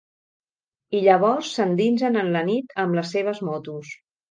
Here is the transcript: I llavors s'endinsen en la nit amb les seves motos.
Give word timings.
I 0.99 1.01
llavors 1.07 1.51
s'endinsen 1.59 2.19
en 2.23 2.33
la 2.39 2.43
nit 2.51 2.77
amb 2.87 3.01
les 3.01 3.15
seves 3.19 3.45
motos. 3.53 3.97